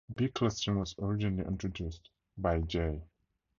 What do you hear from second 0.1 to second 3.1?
Biclustering was originally introduced by J.